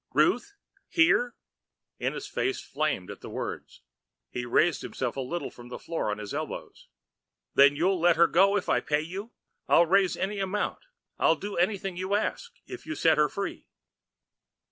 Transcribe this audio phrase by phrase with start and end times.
[0.15, 0.55] "Ruth
[0.89, 1.35] here?"
[1.99, 3.83] Ennis' face flamed at the words,
[4.33, 6.87] and he raised himself a little from the floor on his elbows.
[7.53, 9.31] "Then you'll let her go if I pay you?
[9.67, 10.79] I'll raise any amount,
[11.19, 13.67] I'll do anything you ask, if you'll set her free."